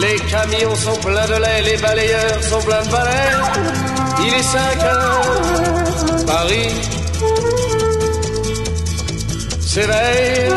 [0.00, 3.32] Les camions sont pleins de lait, les balayeurs sont pleins de balais.
[4.20, 6.70] Il est 5 heures, Paris
[9.60, 10.52] s'éveille.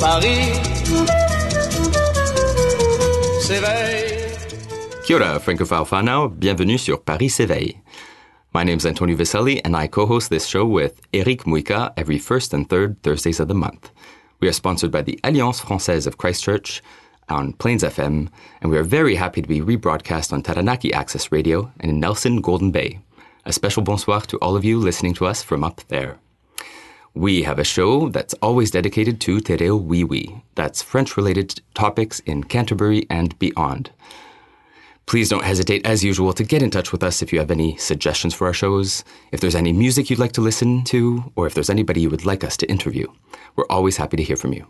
[0.00, 0.52] Paris
[3.40, 4.02] s'éveille.
[5.04, 6.28] Kia ora, Francophile whanau.
[6.28, 7.76] Bienvenue sur Paris s'éveille.
[8.54, 12.68] My name's Antonio Viselli, and I co-host this show with Eric Muika every first and
[12.68, 13.90] third Thursdays of the month.
[14.42, 16.82] We are sponsored by the Alliance Française of Christchurch
[17.28, 18.28] on Plains FM,
[18.60, 22.40] and we are very happy to be rebroadcast on Taranaki Access Radio and in Nelson
[22.40, 22.98] Golden Bay.
[23.46, 26.18] A special bonsoir to all of you listening to us from up there.
[27.14, 30.42] We have a show that's always dedicated to Te Reo Wiwi.
[30.56, 33.92] That's French-related topics in Canterbury and beyond.
[35.06, 37.76] Please don't hesitate, as usual, to get in touch with us if you have any
[37.76, 41.54] suggestions for our shows, if there's any music you'd like to listen to, or if
[41.54, 43.06] there's anybody you would like us to interview.
[43.56, 44.66] We're always happy to hear from you.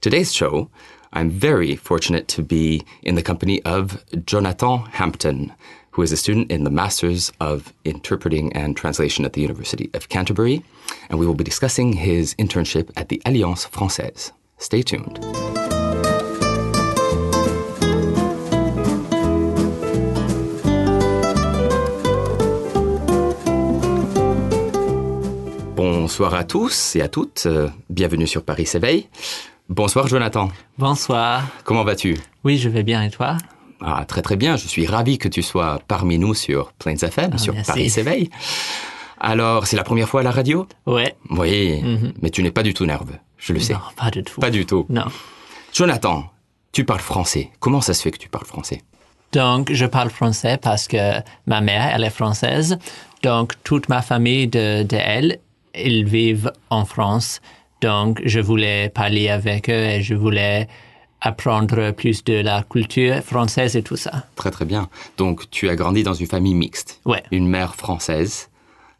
[0.00, 0.70] Today's show,
[1.12, 5.52] I'm very fortunate to be in the company of Jonathan Hampton,
[5.92, 10.08] who is a student in the Masters of Interpreting and Translation at the University of
[10.08, 10.64] Canterbury,
[11.08, 14.32] and we will be discussing his internship at the Alliance Française.
[14.58, 15.18] Stay tuned.
[26.02, 27.44] Bonsoir à tous et à toutes.
[27.46, 29.06] euh, bienvenue sur Paris s'éveille.
[29.68, 30.48] Bonsoir Jonathan.
[30.76, 31.44] Bonsoir.
[31.62, 32.18] Comment vas-tu?
[32.42, 33.36] Oui, je vais bien et toi?
[33.80, 34.56] Ah, très très bien.
[34.56, 37.70] Je suis ravi que tu sois parmi nous sur Plains FM, sur Ah, merci.
[37.70, 38.30] Paris s'éveille.
[39.20, 40.66] Alors, c'est la première fois à la radio?
[40.86, 41.14] Ouais.
[41.30, 41.84] Oui,
[42.20, 43.14] mais tu n'es pas du tout nerveux.
[43.38, 43.74] Je le sais.
[43.74, 44.40] Non, pas du tout.
[44.40, 44.86] Pas du tout.
[44.88, 45.04] Non.
[45.72, 46.24] Jonathan,
[46.72, 47.52] tu parles français.
[47.60, 48.82] Comment ça se fait que tu parles français?
[49.30, 52.76] Donc, je parle français parce que ma mère, elle est française.
[53.22, 55.38] Donc, toute ma famille de, de elle,
[55.74, 57.40] ils vivent en France.
[57.80, 60.68] Donc, je voulais parler avec eux et je voulais
[61.20, 64.26] apprendre plus de la culture française et tout ça.
[64.36, 64.88] Très très bien.
[65.16, 67.00] Donc, tu as grandi dans une famille mixte.
[67.04, 67.22] Ouais.
[67.30, 68.48] Une mère française.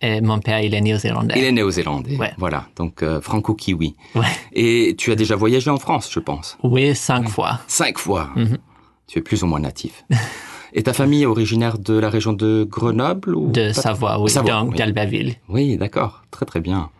[0.00, 1.34] Et mon père, il est néo-zélandais.
[1.36, 2.16] Il est néo-zélandais.
[2.16, 2.32] Ouais.
[2.36, 3.94] Voilà, donc euh, franco-kiwi.
[4.16, 4.26] Ouais.
[4.52, 6.58] Et tu as déjà voyagé en France, je pense.
[6.64, 7.60] Oui, cinq fois.
[7.68, 8.30] Cinq fois.
[8.34, 8.58] Mhm.
[9.06, 10.04] Tu es plus ou moins natif.
[10.74, 14.30] Et ta famille est originaire de la région de Grenoble ou De Savoie, oui.
[14.30, 14.78] Savoie, donc, oui.
[14.78, 15.34] d'Albertville.
[15.48, 16.22] Oui, d'accord.
[16.30, 16.90] Très très bien.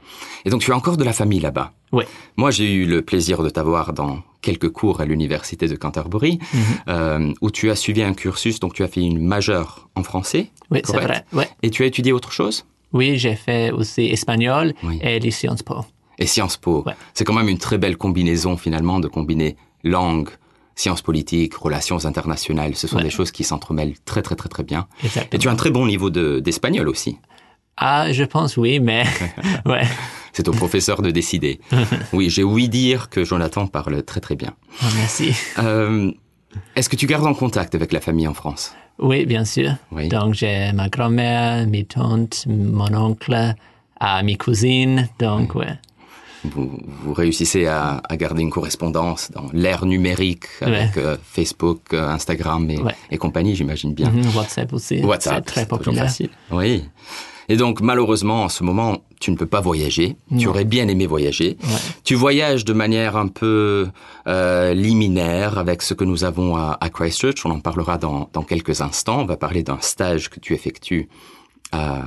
[0.45, 1.73] Et donc tu as encore de la famille là-bas.
[1.93, 2.05] Oui.
[2.37, 6.61] Moi, j'ai eu le plaisir de t'avoir dans quelques cours à l'université de Canterbury, Mhm.
[6.89, 8.61] euh, où tu as suivi un cursus.
[8.61, 10.51] Donc tu as fait une majeure en français.
[10.71, 11.25] Oui, c'est vrai.
[11.33, 11.49] Ouais.
[11.63, 12.65] Et tu as étudié autre chose?
[12.93, 14.99] Oui, j'ai fait aussi espagnol Oui.
[15.03, 15.77] et les Sciences Po.
[16.19, 16.83] Et Sciences Po.
[16.87, 16.93] Ouais.
[17.15, 20.29] C'est quand même une très belle combinaison finalement de combiner langue,
[20.75, 22.75] sciences politiques, relations internationales.
[22.77, 23.03] Ce sont Ouais.
[23.03, 24.87] des choses qui s'entremêlent très très très très bien.
[25.05, 25.29] Exactement.
[25.33, 27.19] Et tu as un très bon niveau de- d'espagnol aussi.
[27.77, 29.05] Ah, je pense oui, mais
[29.67, 29.83] ouais.
[30.33, 31.61] C'est au professeur de décider.
[32.13, 34.55] Oui, j'ai ouï dire que Jonathan parle très très bien.
[34.83, 35.35] Oh, merci.
[35.59, 36.11] Euh,
[36.77, 38.75] Est-ce que tu gardes en contact avec la famille en France?
[38.99, 39.73] Oui, bien sûr.
[39.91, 40.09] Oui.
[40.09, 43.55] Donc, j'ai ma grand-mère, mes tantes, mon oncle,
[44.01, 45.09] ah, mes cousines.
[45.19, 45.79] Donc, ouais.
[46.45, 52.09] Vous, vous réussissez à, à garder une correspondance dans l'ère numérique avec euh, Facebook, euh,
[52.09, 52.95] Instagram et, Ouais.
[53.11, 54.11] et compagnie, j'imagine bien.
[54.11, 55.01] Mhm, WhatsApp aussi.
[55.03, 56.05] WhatsApp, C'est très populaire.
[56.05, 56.31] facile.
[56.51, 56.85] Oui.
[57.49, 60.17] Et donc, malheureusement, en ce moment, tu ne peux pas voyager.
[60.39, 61.59] Tu aurais bien aimé voyager.
[61.65, 61.77] Ouais.
[62.05, 63.89] Tu voyages de manière un peu
[64.27, 67.45] euh, liminaire avec ce que nous avons à, à Christchurch.
[67.45, 69.21] On en parlera dans, dans quelques instants.
[69.21, 71.09] On va parler d'un stage que tu effectues
[71.73, 72.05] à,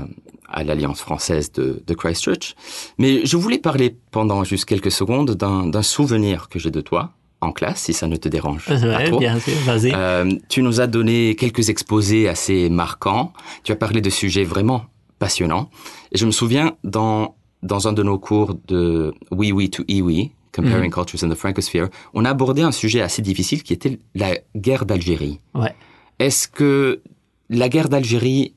[0.50, 2.56] à l'Alliance française de, de Christchurch.
[2.98, 7.12] Mais je voulais parler pendant juste quelques secondes d'un souvenir que j'ai de toi
[7.42, 9.20] en classe, si ça ne te dérange pas Ouais, trop.
[9.20, 9.92] bien sûr, vas-y.
[9.94, 13.34] Euh, tu nous as donné quelques exposés assez marquants.
[13.64, 14.86] Tu as parlé de sujets vraiment
[15.20, 15.70] passionnants.
[16.12, 20.32] Et je me souviens dans dans un de nos cours de Oui Oui to Iwi,
[20.54, 24.38] Comparing Cultures in the Francosphere, on a abordé un sujet assez difficile qui était la
[24.56, 25.40] guerre d'Algérie.
[25.56, 25.74] Ouais.
[26.20, 27.02] Est-ce que
[27.50, 28.54] la guerre d'Algérie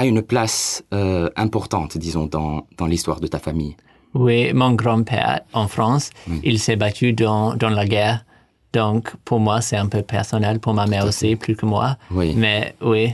[0.00, 3.74] a une place euh, importante, disons, dans dans l'histoire de ta famille
[4.14, 6.10] Oui, mon grand-père en France,
[6.50, 8.24] il s'est battu dans, dans la guerre.
[8.72, 10.60] Donc, pour moi, c'est un peu personnel.
[10.60, 11.96] Pour ma mère aussi, plus que moi.
[12.10, 12.34] Oui.
[12.36, 13.04] Mais oui,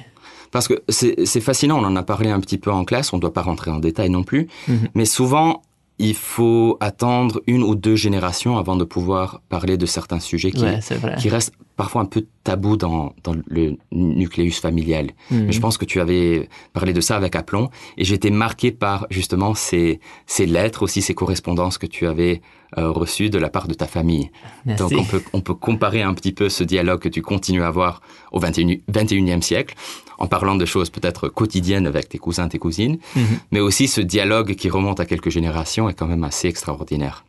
[0.51, 3.17] Parce que c'est c'est fascinant, on en a parlé un petit peu en classe, on
[3.17, 4.49] ne doit pas rentrer en détail non plus,
[4.95, 5.63] mais souvent,
[5.99, 10.65] il faut attendre une ou deux générations avant de pouvoir parler de certains sujets qui,
[10.65, 10.81] Ouais,
[11.29, 15.11] restent parfois un peu tabous dans, dans le nucléus familial.
[15.31, 15.47] Mhm.
[15.47, 19.07] Mais je pense que tu avais parlé de ça avec aplomb et j'étais marqué par
[19.11, 22.43] justement ces, ces lettres, aussi ces correspondances que tu avais
[22.79, 24.31] euh, reçues de la part de ta famille.
[24.65, 24.83] Merci.
[24.83, 27.69] Donc on peut, on peut comparer un petit peu ce dialogue que tu continues à
[27.69, 28.01] avoir
[28.33, 29.75] au 21, 21e siècle
[30.19, 33.25] en parlant de choses peut-être quotidiennes avec tes cousins, tes cousines, Mhm.
[33.51, 37.25] mais aussi ce dialogue qui remonte à quelques générations est quand même assez extraordinaire.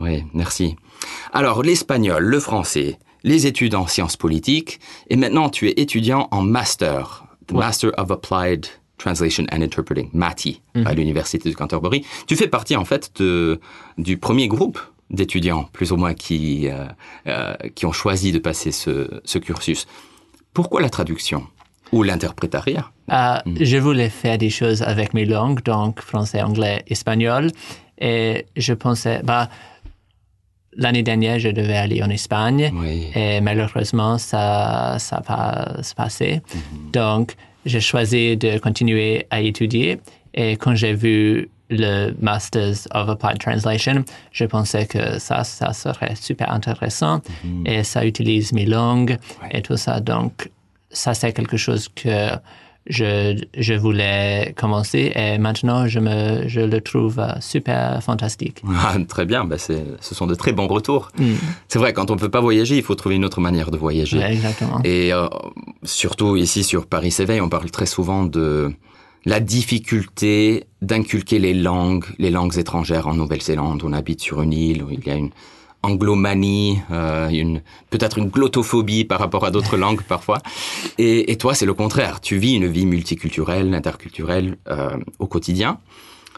[0.00, 0.76] Oui, merci.
[1.32, 6.42] Alors, l'espagnol, le français, les études en sciences politiques, et maintenant tu es étudiant en
[6.42, 7.58] master, Ouais.
[7.58, 8.66] Master of Applied
[9.04, 10.86] Translation and Interpreting, MATI, Mhm.
[10.86, 12.00] à l'université de Canterbury.
[12.28, 13.58] Tu fais partie en fait de,
[13.98, 14.78] du premier groupe
[15.10, 16.86] d'étudiants, plus ou moins, qui, euh,
[17.26, 18.94] euh, qui ont choisi de passer ce,
[19.24, 19.86] ce cursus.
[20.54, 21.40] Pourquoi la traduction
[21.92, 22.86] ou l'interprétariat?
[23.10, 23.56] Euh, Mm.
[23.72, 27.50] Je voulais faire des choses avec mes langues, donc français, anglais, espagnol.
[27.98, 29.48] Et je pensais, bah,
[30.76, 32.70] l'année dernière, je devais aller en Espagne.
[32.74, 33.08] Oui.
[33.14, 36.40] Et malheureusement, ça ça n'a pas se passé.
[36.92, 37.34] Donc,
[37.66, 40.00] j'ai choisi de continuer à étudier.
[40.34, 46.14] Et quand j'ai vu le Masters of Applied Translation, je pensais que ça, ça serait
[46.16, 47.20] super intéressant.
[47.64, 49.18] Et ça utilise mes langues
[49.50, 50.00] et tout ça.
[50.00, 50.50] Donc,
[50.90, 52.30] ça, c'est quelque chose que
[52.90, 55.12] je, je voulais commencer.
[55.14, 58.62] Et maintenant, je, me, je le trouve euh, super fantastique.
[58.82, 61.12] Ah, très bien, bah ce sont de très bons retours.
[61.68, 63.76] C'est vrai, quand on ne peut pas voyager, il faut trouver une autre manière de
[63.76, 64.18] voyager.
[64.18, 64.80] Ouais, exactement.
[64.84, 65.28] Et euh,
[65.84, 68.72] surtout ici sur Paris s'éveille, on parle très souvent de
[69.26, 73.82] la difficulté d'inculquer les langues, les langues étrangères en Nouvelle-Zélande.
[73.84, 75.30] On habite sur une île où il y a une
[75.82, 80.38] anglomanie, euh, une peut-être une glottophobie par rapport à d'autres langues parfois.
[80.98, 82.20] Et, et toi, c'est le contraire.
[82.20, 85.78] Tu vis une vie multiculturelle, interculturelle euh, au quotidien.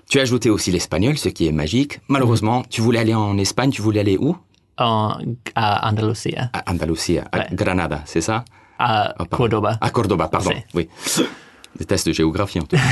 [0.09, 2.01] Tu as ajouté aussi l'espagnol, ce qui est magique.
[2.09, 3.71] Malheureusement, tu voulais aller en Espagne.
[3.71, 4.37] Tu voulais aller où?
[4.79, 5.17] En,
[5.55, 7.47] à Andalusia, À Andalusia, à Ouais.
[7.53, 8.45] Granada, c'est ça?
[8.79, 9.37] À pardon.
[9.37, 9.79] Cordoba.
[9.81, 10.53] À Cordoba, pardon.
[10.75, 10.89] Oui.
[11.79, 12.83] Des tests de géographie, en tout cas.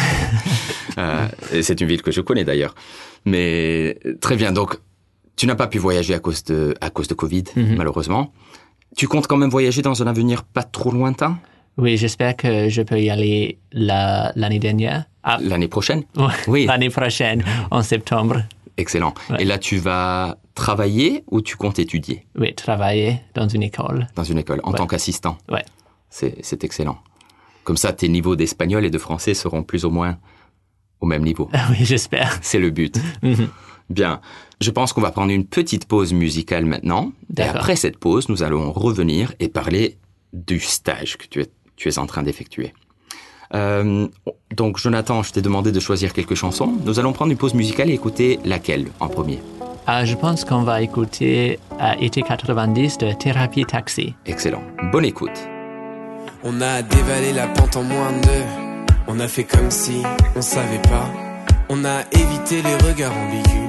[0.98, 1.28] Euh,
[1.62, 2.74] c'est une ville que je connais d'ailleurs.
[3.24, 4.50] Mais très bien.
[4.50, 4.76] Donc,
[5.40, 7.76] tu n'as pas pu voyager à cause de, à cause de Covid, Mhm.
[7.76, 8.30] malheureusement.
[8.96, 11.38] Tu comptes quand même voyager dans un avenir pas trop lointain?
[11.78, 15.04] Oui, j'espère que je peux y aller la- l'année dernière.
[15.22, 16.02] Ah, l'année prochaine?
[16.46, 16.66] Oui.
[16.66, 18.42] L'année prochaine, en septembre.
[18.76, 19.14] Excellent.
[19.30, 19.36] Ouais.
[19.42, 22.26] Et là, tu vas travailler ou tu comptes étudier?
[22.38, 24.08] Oui, travailler dans une école.
[24.16, 24.76] dans une école en Ouais.
[24.78, 25.64] tant qu'assistant Ouais.
[26.10, 26.98] C'est c'est excellent.
[27.64, 30.18] Comme ça, tes niveaux d'espagnol et de français seront plus ou moins
[31.00, 31.48] au même niveau.
[31.70, 32.38] Oui, j'espère.
[32.42, 32.98] C'est le but.
[33.90, 34.20] Bien.
[34.60, 37.12] Je pense qu'on va prendre une petite pause musicale maintenant.
[37.36, 39.98] Et après cette pause, nous allons revenir et parler
[40.32, 42.72] du stage que tu es, tu es en train d'effectuer.
[43.54, 44.06] Euh,
[44.54, 46.72] donc, Jonathan, je t'ai demandé de choisir quelques chansons.
[46.84, 49.40] Nous allons prendre une pause musicale et écouter laquelle en premier
[49.86, 54.14] Ah, je pense qu'on va écouter à été 90 de Thérapie Taxi.
[54.26, 54.62] Excellent.
[54.92, 55.48] Bonne écoute.
[56.44, 58.44] On a dévalé la pente en moins de deux.
[59.08, 60.02] On a fait comme si
[60.36, 61.10] on savait pas.
[61.68, 63.59] On a évité les regards ambigus.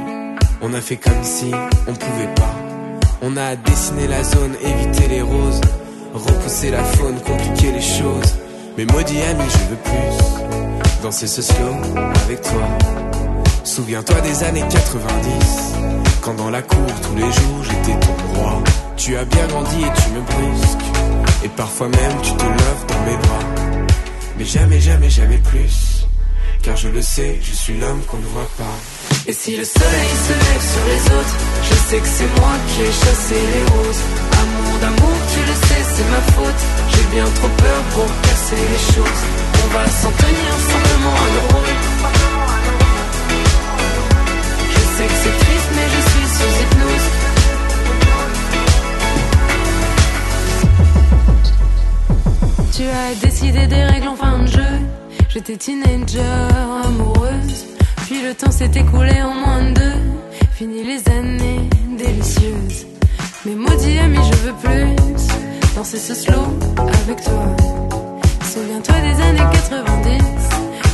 [0.63, 1.51] On a fait comme si
[1.87, 2.55] on pouvait pas.
[3.23, 5.61] On a dessiné la zone, évité les roses.
[6.13, 8.35] Repousser la faune, compliquer les choses.
[8.77, 11.01] Mais maudit ami, je veux plus.
[11.01, 11.75] Danser ce slow
[12.25, 12.61] avec toi.
[13.63, 15.73] Souviens-toi des années 90.
[16.21, 18.63] Quand dans la cour, tous les jours, j'étais ton roi.
[18.97, 20.85] Tu as bien grandi et tu me brusques.
[21.43, 23.87] Et parfois même, tu te lèves dans mes bras.
[24.37, 26.05] Mais jamais, jamais, jamais plus.
[26.61, 29.00] Car je le sais, je suis l'homme qu'on ne voit pas.
[29.27, 32.81] Et si le soleil se lève sur les autres, je sais que c'est moi qui
[32.81, 34.03] ai chassé les roses.
[34.41, 36.61] Amour d'amour, tu le sais, c'est ma faute.
[36.91, 39.21] J'ai bien trop peur pour casser les choses.
[39.63, 41.77] On va s'en tenir simplement à nos rôles.
[44.73, 47.07] Je sais que c'est triste, mais je suis sous hypnose.
[52.75, 54.73] Tu as décidé des règles en fin de jeu.
[55.29, 56.21] J'étais teenager,
[56.83, 57.70] amoureuse.
[58.11, 59.99] Puis le temps s'est écoulé en moins de deux.
[60.51, 61.61] Fini les années
[61.97, 62.85] délicieuses.
[63.45, 64.95] Mais maudit ami, je veux plus
[65.77, 66.45] danser ce slow
[67.05, 67.45] avec toi.
[68.51, 70.23] Souviens-toi des années 90.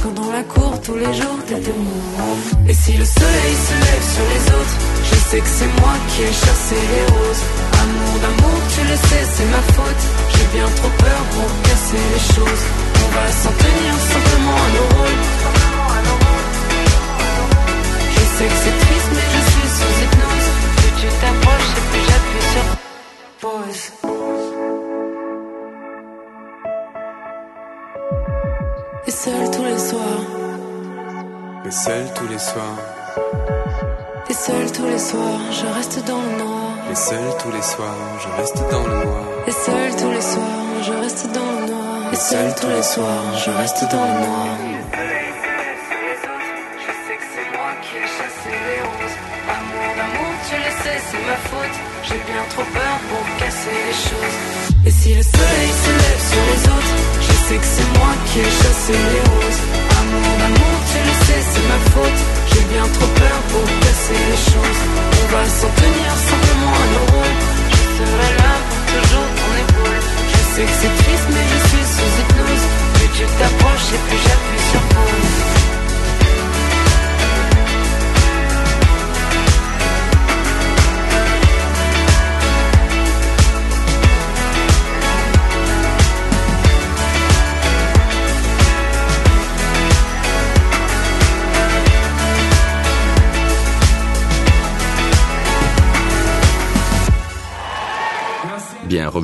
[0.03, 4.05] Quand dans la cour tous les jours t'étais mon Et si le soleil se lève
[4.13, 4.77] sur les autres,
[5.09, 7.43] je sais que c'est moi qui ai chassé les roses.
[7.81, 10.03] Amour d'amour, tu le sais, c'est ma faute.
[10.33, 12.63] J'ai bien trop peur pour casser les choses.
[12.93, 15.76] On va s'en tenir simplement à nos rôles.
[18.37, 20.49] Sais que c'est triste, mais je suis sous hypnose.
[20.77, 22.67] Plus tu t'approches, et plus j'appuie sur
[23.41, 23.83] pause.
[29.07, 30.23] Et seul tous les soirs.
[31.65, 32.79] Mais seul tous les soirs.
[34.29, 36.73] Et seul tous les soirs, je reste dans le noir.
[36.91, 39.23] Et seul tous les soirs, je reste dans le noir.
[39.47, 42.13] Et seul tous les soirs, je reste dans le noir.
[42.13, 45.06] Et seul tous les soirs, je reste dans le noir.
[51.09, 51.77] C'est ma faute.
[52.07, 54.37] J'ai bien trop peur pour casser les choses.
[54.85, 56.95] Et si le soleil se lève sur les autres,
[57.27, 59.61] je sais que c'est moi qui ai chassé les roses.
[59.99, 62.21] Amour d'amour, tu le sais, c'est ma faute.
[62.51, 64.81] J'ai bien trop peur pour casser les choses.
[65.21, 67.39] On va s'en tenir simplement à nos rôles.
[67.73, 70.01] Je serai là pour toujours ton épaule.
[70.31, 71.87] Je sais que c'est triste, mais je suis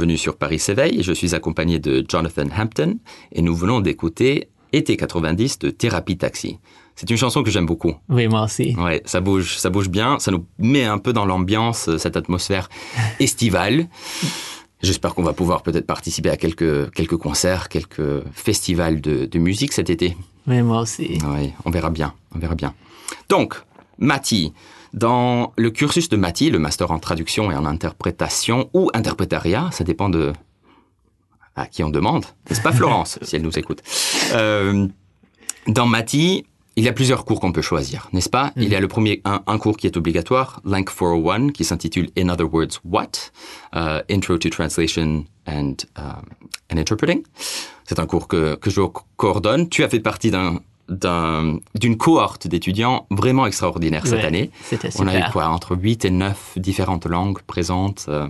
[0.03, 2.97] Bien, revenu sur Paris s'éveille, je suis accompagné de Jonathan Hampton
[3.31, 6.59] et nous venons d'écouter Été 90 de Thérapie Taxi.
[6.97, 7.95] C'est une chanson que j'aime beaucoup.
[8.09, 8.75] Oui, moi aussi.
[8.77, 12.17] Ouais, ça bouge, ça bouge bien, ça nous met un peu dans l'ambiance, euh, cette
[12.17, 12.67] atmosphère
[13.21, 13.87] estivale.
[14.81, 19.71] J'espère qu'on va pouvoir peut-être participer à quelques, quelques concerts, quelques festivals de, de musique
[19.71, 20.17] cet été.
[20.47, 21.17] Oui, moi aussi.
[21.29, 22.73] Oui, on verra bien, on verra bien.
[23.29, 23.55] Donc,
[23.97, 24.53] Mati,
[24.93, 29.83] dans le cursus de Mati, le master en traduction et en interprétation ou interprétariat, ça
[29.83, 30.33] dépend de
[31.55, 33.81] à qui on demande, n'est-ce pas Florence, si elle nous écoute.
[34.33, 34.87] Euh,
[35.67, 36.45] dans Mati,
[36.75, 38.51] il y a plusieurs cours qu'on peut choisir, n'est-ce pas?
[38.55, 42.09] Il y a le premier, un, un cours qui est obligatoire, Lank 401, qui s'intitule
[42.17, 43.11] In Other Words, What?
[43.75, 46.23] Euh, Intro to Translation and, um,
[46.71, 47.21] and Interpreting.
[47.85, 49.69] C'est un cours que, que je co- coordonne.
[49.69, 50.59] Tu as fait partie d'un
[50.89, 54.51] d'un- d'une cohorte d'étudiants vraiment extraordinaire cette Ouais, année.
[54.99, 58.05] On a eu quoi Entre 8 et 9 différentes langues présentes.
[58.09, 58.27] euh,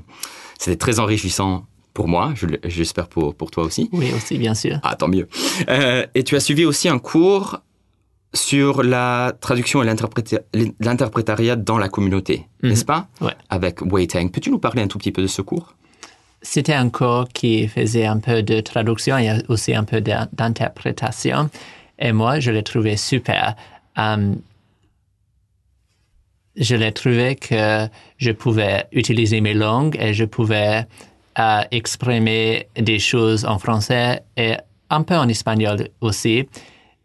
[0.60, 2.34] C'était très enrichissant pour moi,
[2.66, 3.90] j'espère pour, pour toi aussi.
[3.92, 4.80] Oui, aussi, bien sûr.
[4.84, 5.28] Ah, tant mieux.
[5.70, 7.60] Euh, et tu as suivi aussi un cours
[8.34, 10.42] sur la traduction et l'interpréta-
[10.80, 12.70] l'interprétariat dans la communauté, Mhm.
[12.70, 13.08] n'est-ce pas?
[13.22, 13.34] Ouais.
[13.50, 14.32] Avec Wei Tang.
[14.32, 15.76] Peux-tu nous parler un tout petit peu de ce cours?
[16.42, 21.50] C'était un cours qui faisait un peu de traduction et aussi un peu d'in- d'interprétation.
[22.00, 23.56] Et moi, je l'ai trouvé super.
[23.98, 24.34] Euh,
[26.56, 30.86] je l'ai trouvé que je pouvais utiliser mes langues et je pouvais
[31.40, 34.56] euh, exprimer des choses en français et
[34.90, 36.48] un peu en espagnol aussi.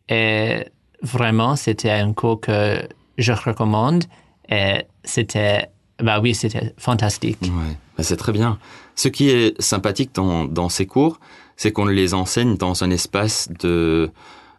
[0.08, 0.64] Et
[1.02, 2.82] vraiment, c'était un cours que
[3.16, 4.04] je recommande
[4.50, 5.68] et c'était,
[6.02, 7.38] bah oui, c'était fantastique.
[7.42, 8.58] Ouais, bah, c'est très bien.
[8.96, 11.20] Ce qui est sympathique dans ces cours,
[11.56, 14.10] c'est qu'on les enseigne dans un espace de,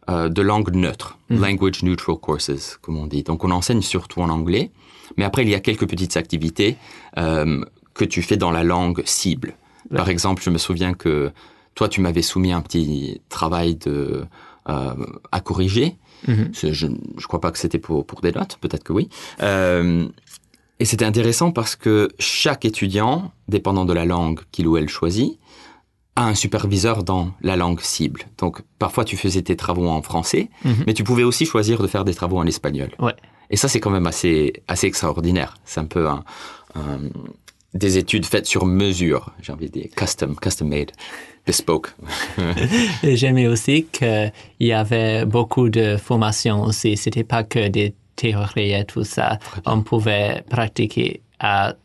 [0.09, 3.23] euh, de langue neutre, language neutral courses, comme on dit.
[3.23, 4.71] Donc on enseigne surtout en anglais,
[5.17, 6.77] mais après il y a quelques petites activités
[7.17, 7.63] euh,
[7.93, 9.55] que tu fais dans la langue cible.
[9.95, 11.31] Par exemple, je me souviens que
[11.75, 14.25] toi, tu m'avais soumis un petit travail de,
[14.67, 14.93] euh,
[15.31, 15.95] à corriger.
[16.27, 16.49] Mhm.
[16.53, 19.09] Je ne crois pas que c'était pour, pour des notes, peut-être que oui.
[20.79, 25.37] Et c'était intéressant parce que chaque étudiant, dépendant de la langue qu'il ou elle choisit,
[26.23, 28.23] un superviseur dans la langue cible.
[28.38, 30.83] Donc parfois tu faisais tes travaux en français, Mhm.
[30.88, 32.89] mais tu pouvais aussi choisir de faire des travaux en espagnol.
[32.99, 33.13] Ouais.
[33.49, 35.55] Et ça c'est quand même assez, assez extraordinaire.
[35.65, 36.23] C'est un peu un,
[36.75, 36.99] un-
[37.75, 40.91] des études faites sur mesure, j'ai envie de dire, custom, custom made,
[41.45, 41.93] bespoke.
[43.03, 46.97] J'aimais aussi qu'il y avait beaucoup de formations aussi.
[46.97, 49.38] C'était pas que des théories et tout ça.
[49.65, 51.75] On pouvait pratiquer à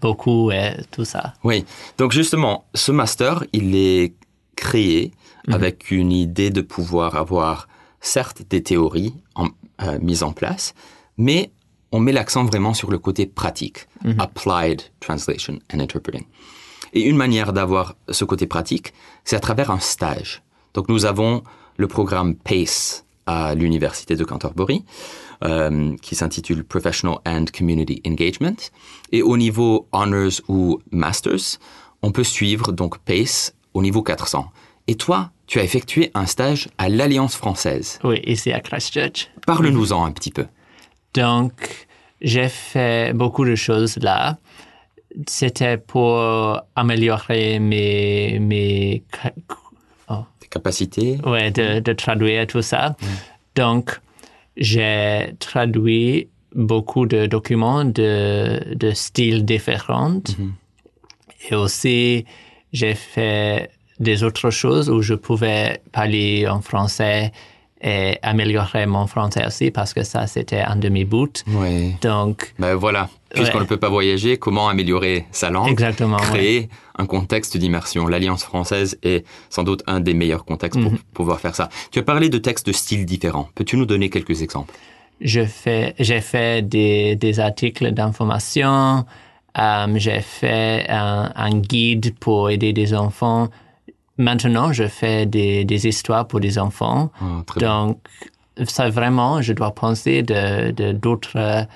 [0.00, 1.34] beaucoup et tout ça.
[1.44, 1.64] Oui,
[1.98, 4.14] donc justement, ce master, il est
[4.56, 5.12] créé
[5.50, 7.68] avec une idée de pouvoir avoir,
[8.00, 9.48] certes, des théories en-
[9.82, 10.74] euh, mises en place,
[11.16, 11.52] mais
[11.90, 13.86] on met l'accent vraiment sur le côté pratique,
[14.18, 16.24] applied translation and interpreting.
[16.92, 18.92] Et une manière d'avoir ce côté pratique,
[19.24, 20.42] c'est à travers un stage.
[20.74, 21.42] Donc nous avons
[21.76, 24.84] le programme PACE à l'Université de Canterbury,
[25.44, 28.56] euh, qui s'intitule Professional and Community Engagement.
[29.12, 31.58] Et au niveau Honors ou Masters,
[32.02, 34.50] on peut suivre donc PACE au niveau 400.
[34.86, 37.98] Et toi, tu as effectué un stage à l'Alliance française.
[38.02, 39.30] Oui, ici à Christchurch.
[39.46, 40.46] Parle-nous-en un petit peu.
[41.12, 41.86] Donc,
[42.22, 44.38] j'ai fait beaucoup de choses là.
[45.26, 46.18] C'était pour
[46.74, 49.04] améliorer mes, mes,
[50.48, 52.96] Tes capacités ouais, de, de traduire tout ça.
[53.54, 54.00] Donc,
[54.56, 60.22] j'ai traduit beaucoup de documents de, de styles différents.
[61.50, 62.24] Et aussi,
[62.72, 67.32] j'ai fait des autres choses où je pouvais parler en français
[67.80, 71.44] et améliorer mon français aussi parce que ça, c'était un demi-boot.
[71.48, 71.94] Oui.
[72.02, 73.64] Donc, Ben voilà, puisqu'on Ouais.
[73.64, 78.06] ne peut pas voyager, comment améliorer sa langue Exactement, Créer un contexte d'immersion?
[78.08, 80.98] L'Alliance française est sans doute un des meilleurs contextes pour Mhm.
[81.14, 81.68] pouvoir faire ça.
[81.92, 83.48] Tu as parlé de textes de styles différents.
[83.54, 84.74] Peux-tu nous donner quelques exemples?
[85.20, 89.04] Je fais, j'ai fait des, des articles d'information,
[89.58, 93.48] euh, j'ai fait un, un guide pour aider des enfants.
[94.18, 97.10] Maintenant, je fais des, des histoires pour des enfants.
[97.56, 97.86] Bien.
[97.86, 97.98] Donc,
[98.66, 101.66] ça vraiment, je dois penser de de- d'autres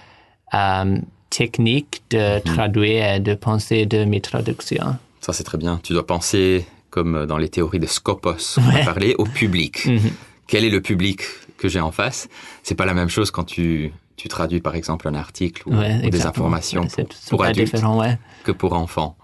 [0.54, 0.96] euh,
[1.30, 2.42] techniques de Mhm.
[2.54, 4.96] traduire et de penser de mes traductions.
[5.20, 5.78] Ça, c'est très bien.
[5.82, 8.84] Tu dois penser, comme dans les théories de Scopus, on a Ouais.
[8.84, 9.86] parlé, au public.
[9.86, 10.10] Mhm.
[10.48, 11.22] Quel est le public
[11.56, 12.28] que j'ai en face?
[12.62, 16.00] C'est pas la même chose quand tu, tu traduis, par exemple, un article ou, Ouais,
[16.04, 18.18] ou des informations Ouais, pour adultes différent, ouais.
[18.44, 19.16] que pour enfants.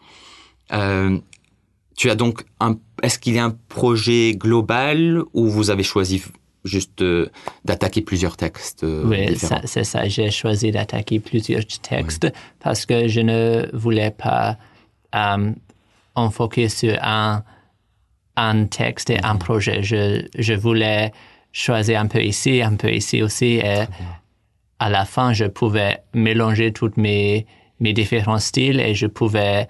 [0.73, 1.19] Euh,
[1.99, 2.73] tu as donc un.
[3.03, 6.23] Est-ce qu'il y a un projet global ou vous avez choisi
[6.65, 7.29] juste euh,
[7.65, 10.09] d'attaquer plusieurs textes euh, Oui, c'est ça.
[10.09, 12.27] J'ai choisi d'attaquer plusieurs textes
[12.61, 14.57] parce que je ne voulais pas
[15.15, 15.53] euh,
[16.15, 17.43] enfoquer sur un,
[18.37, 19.39] un texte et un Mhm.
[19.47, 19.83] projet.
[19.83, 21.13] Je, je voulais
[21.53, 23.53] choisir un peu ici, un peu ici aussi.
[23.73, 23.85] Et
[24.79, 27.47] à la fin, je pouvais mélanger tous mes,
[27.81, 29.67] mes différents styles et je pouvais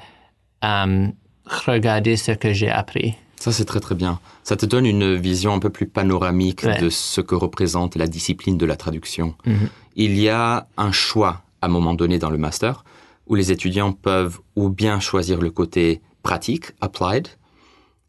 [0.64, 1.06] euh,
[1.48, 3.14] regarder ce que j'ai appris.
[3.40, 4.18] Ça, c'est très très bien.
[4.42, 6.80] Ça te donne une vision un peu plus panoramique Ouais.
[6.80, 9.34] de ce que représente la discipline de la traduction.
[9.46, 9.68] Mhm.
[9.96, 12.84] Il y a un choix à un moment donné dans le master
[13.26, 17.28] où les étudiants peuvent ou bien choisir le côté pratique, applied,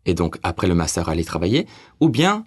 [0.05, 1.67] et donc après le master aller travailler,
[1.99, 2.45] ou bien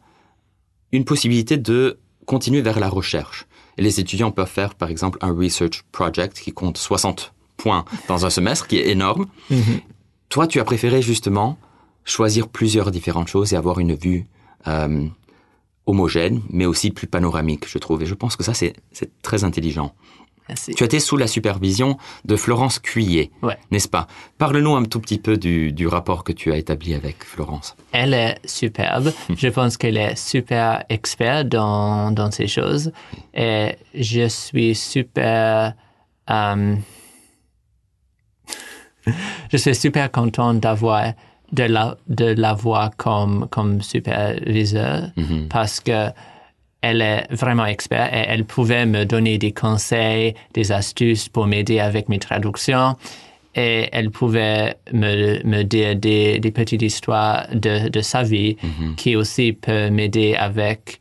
[0.91, 3.47] une possibilité de continuer vers la recherche.
[3.79, 8.27] Et les étudiants peuvent faire par exemple un research project qui compte 60 points dans
[8.27, 9.27] un semestre, qui est énorme.
[10.33, 11.59] Toi, tu as préféré justement
[12.05, 14.27] choisir plusieurs différentes choses et avoir une vue
[14.67, 15.07] euh,
[15.85, 18.03] homogène, mais aussi plus panoramique, je trouve.
[18.03, 18.73] Et je pense que ça, c'est
[19.23, 19.93] très intelligent.
[20.49, 20.75] Merci.
[20.75, 23.59] Tu as été sous la supervision de Florence Cuillet, Ouais.
[23.71, 24.07] n'est-ce pas?
[24.39, 27.77] Parle-nous un tout petit peu du, du rapport que tu as établi avec Florence.
[27.93, 29.13] Elle est superbe.
[29.37, 32.91] Je pense qu'elle est super experte dans, dans ces choses.
[33.35, 35.75] Et je suis super...
[36.31, 36.75] euh,
[39.51, 41.13] je suis super content d'avoir
[41.53, 45.49] de la, de la voir comme, comme superviseur Mhm.
[45.49, 46.09] parce que
[46.81, 51.79] elle est vraiment experte et elle pouvait me donner des conseils, des astuces pour m'aider
[51.79, 52.97] avec mes traductions.
[53.55, 58.57] Et elle pouvait me, me dire des, des petites histoires de, de sa vie
[58.97, 60.99] qui aussi peut m'aider avec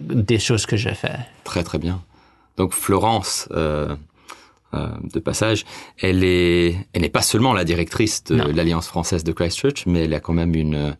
[0.00, 1.18] des choses que je fais.
[1.44, 2.00] Très très bien.
[2.56, 3.94] Donc Florence, euh,
[4.74, 5.64] euh, de passage,
[6.00, 10.14] elle est, elle n'est pas seulement la directrice de l'Alliance française de Christchurch, mais elle
[10.14, 10.92] a quand même une euh,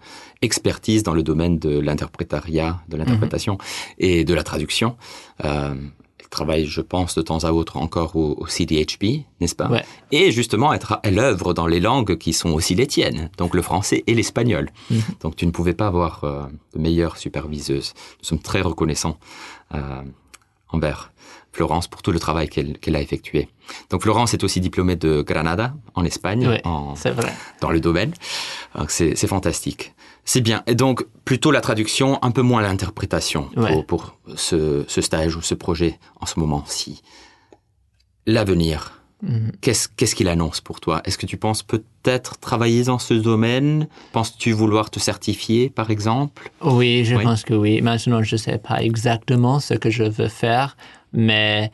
[0.42, 3.56] expertise dans le domaine de l'interprétariat, de l'interprétation
[3.98, 4.96] et de la traduction.
[5.44, 5.74] Euh,
[6.18, 9.68] elle travaille, je pense, de temps à autre encore au, au CDHB, n'est-ce pas?
[9.68, 9.84] Ouais.
[10.10, 13.62] Et justement, elle, elle œuvre dans les langues qui sont aussi les tiennes, donc le
[13.62, 14.70] français et l'espagnol.
[15.20, 16.42] Donc tu ne pouvais pas avoir euh,
[16.74, 17.94] de meilleure superviseuse.
[18.20, 19.18] Nous sommes très reconnaissants
[20.68, 21.11] envers
[21.52, 23.48] Florence pour tout le travail qu'elle a effectué.
[23.90, 27.32] Donc Florence est aussi diplômée de Granada, en Espagne, Oui, en, c'est vrai.
[27.60, 28.12] dans le domaine.
[28.88, 29.94] C'est fantastique.
[30.24, 30.62] C'est bien.
[30.66, 33.82] Et donc, plutôt la traduction, un peu moins l'interprétation pour, Ouais.
[33.82, 37.02] pour ce, ce stage ou ce projet en ce moment-ci.
[38.26, 39.52] L'avenir, Mhm.
[39.60, 41.00] qu'est-ce qu'il annonce pour toi?
[41.04, 43.86] Est-ce que tu penses peut-être travailler dans ce domaine?
[44.12, 46.50] Penses-tu vouloir te certifier, par exemple?
[46.60, 47.22] Oui, je Oui.
[47.22, 47.80] pense que oui.
[47.82, 50.76] Maintenant, je ne sais pas exactement ce que je veux faire,
[51.12, 51.70] mais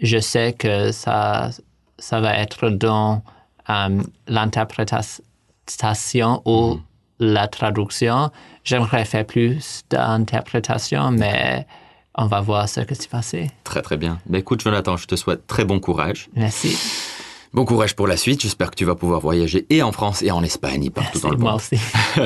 [0.00, 1.50] je sais que ça,
[1.98, 3.22] ça va être dans
[3.70, 6.80] euh, l'interprétation ou Mhm.
[7.20, 8.30] la traduction.
[8.64, 11.66] J'aimerais faire plus d'interprétation, mais
[12.14, 13.50] on va voir ce qui s'est passé.
[13.64, 14.18] Très très bien.
[14.28, 16.28] Mais écoute, Jonathan, je te souhaite très bon courage.
[16.34, 16.76] Merci.
[17.54, 18.42] Bon courage pour la suite.
[18.42, 21.22] J'espère que tu vas pouvoir voyager et en France et en Espagne, et partout Merci,
[21.22, 21.60] dans le moi monde.
[21.60, 21.76] aussi.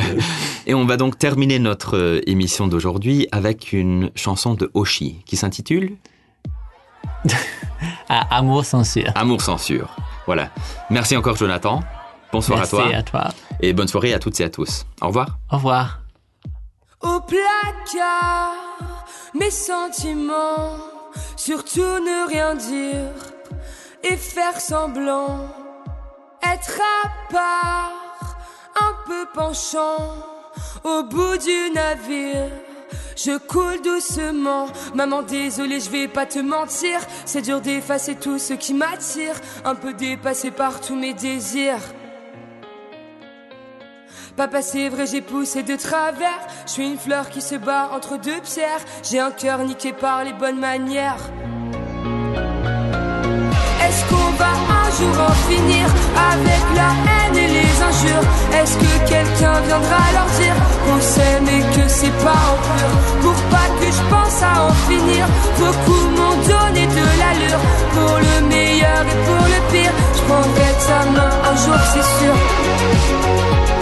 [0.67, 5.37] Et on va donc terminer notre euh, émission d'aujourd'hui avec une chanson de Oshi qui
[5.37, 5.97] s'intitule
[8.09, 9.11] À amour censure.
[9.15, 9.89] Amour censure.
[10.27, 10.51] Voilà.
[10.91, 11.83] Merci encore Jonathan.
[12.33, 12.97] Bonsoir Merci à toi.
[12.97, 13.29] à toi.
[13.61, 14.85] Et bonne soirée à toutes et à tous.
[15.01, 15.39] Au revoir.
[15.51, 16.01] Au revoir.
[17.01, 18.55] Au placard,
[19.39, 20.77] mes sentiments,
[21.37, 23.11] surtout ne rien dire
[24.05, 25.47] et faire semblant,
[26.43, 28.37] être à part,
[28.81, 30.15] un peu penchant,
[30.85, 32.51] au bout du navire.
[33.17, 38.55] Je coule doucement, maman désolée je vais pas te mentir, c'est dur d'effacer tout ce
[38.55, 41.81] qui m'attire, un peu dépassé par tous mes désirs.
[44.37, 46.41] Papa, c'est vrai, j'ai poussé de travers.
[46.67, 48.81] Je suis une fleur qui se bat entre deux pierres.
[49.03, 51.19] J'ai un cœur niqué par les bonnes manières.
[53.85, 55.87] Est-ce qu'on va un jour en finir
[56.33, 61.89] avec la haine et les Est-ce que quelqu'un viendra leur dire qu'on s'aime et que
[61.89, 62.91] c'est pas en pur?
[63.23, 65.27] Pour pas que je pense à en finir
[65.59, 67.61] Beaucoup m'ont donné de l'allure.
[67.93, 73.82] Pour le meilleur et pour le pire Je prendrai ta main un jour c'est sûr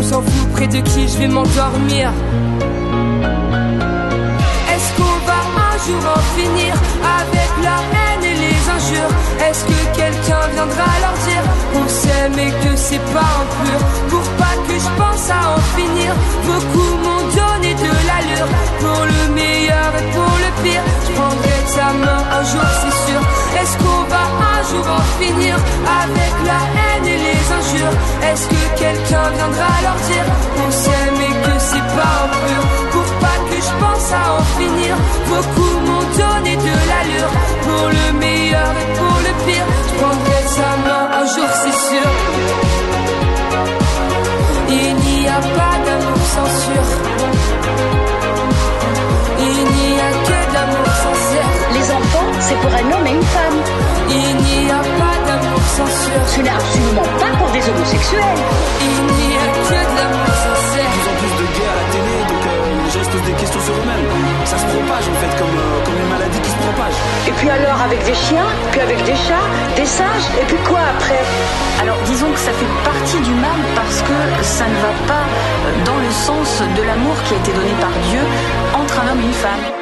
[0.00, 2.10] On s'en fout près de qui je vais m'endormir.
[4.72, 6.72] Est-ce qu'on va un jour en finir
[7.20, 9.12] avec la haine et les injures?
[9.46, 13.80] Est-ce que quelqu'un viendra leur dire qu'on s'aime et que c'est pas un pur?
[14.08, 16.14] Pour pas que je pense à en finir
[16.46, 17.99] Beaucoup m'ont donné de
[18.80, 23.20] Pour le meilleur et pour le pire Je prendrai ta main un jour c'est sûr.
[23.60, 24.24] Est-ce qu'on va
[24.56, 25.54] un jour en finir
[26.02, 27.96] Avec la haine et les injures?
[28.28, 33.08] Est-ce que quelqu'un viendra leur dire qu'on s'aime et que c'est pas un pur Pour
[33.24, 34.92] pas que je pense à en finir
[35.28, 37.32] Beaucoup m'ont donné de l'allure.
[37.66, 42.69] Pour le meilleur et pour le pire Je prendrai sa main un jour c'est sûr
[52.80, 53.58] un homme et une femme.
[54.08, 58.40] Il n'y a pas d'amour sans sûr Ce n'est absolument pas pour des homosexuels.
[58.80, 62.16] Il n'y a que de l'amour sincère plus en plus de gays à la télé,
[62.28, 64.08] donc euh, les gens se posent des questions sur eux-mêmes.
[64.44, 66.96] Ça se propage en fait, comme, euh, comme une maladie qui se propage.
[67.28, 70.80] Et puis alors avec des chiens, puis avec des chats, des singes, et puis quoi
[70.96, 71.22] après?
[71.82, 75.26] Alors disons que ça fait partie du mal parce que ça ne va pas
[75.84, 78.22] dans le sens de l'amour qui a été donné par Dieu
[78.74, 79.79] entre un homme et une femme.